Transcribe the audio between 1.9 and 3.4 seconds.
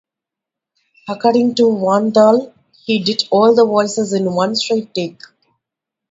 Dahl, he did